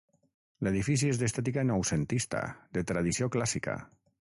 [0.67, 2.43] L'edifici és d'estètica noucentista,
[2.79, 3.83] de tradició clàssica.